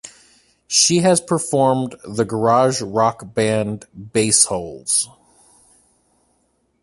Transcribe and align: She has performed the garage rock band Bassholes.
She 0.67 0.97
has 1.01 1.21
performed 1.21 1.93
the 2.03 2.25
garage 2.25 2.81
rock 2.81 3.35
band 3.35 3.85
Bassholes. 3.95 5.05